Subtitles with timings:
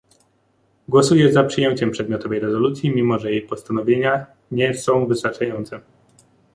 [0.87, 5.81] Głosuję za przyjęciem przedmiotowej rezolucji, mimo że jej postanowienia nie są wystarczające